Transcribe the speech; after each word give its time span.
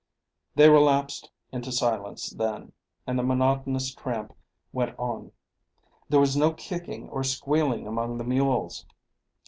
They 0.55 0.67
relapsed 0.67 1.29
into 1.51 1.71
silence 1.71 2.31
then, 2.31 2.71
and 3.05 3.19
the 3.19 3.23
monotonous 3.23 3.93
tramp 3.93 4.35
went 4.73 4.97
on. 4.97 5.31
There 6.09 6.19
was 6.19 6.35
no 6.35 6.53
kicking 6.53 7.07
or 7.09 7.23
squealing 7.23 7.85
among 7.85 8.17
the 8.17 8.23
mules. 8.23 8.87